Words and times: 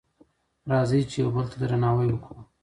راځئ 0.71 1.01
چې 1.09 1.17
یو 1.23 1.29
بل 1.35 1.45
ته 1.51 1.55
درناوی 1.61 2.07
وکړو. 2.11 2.41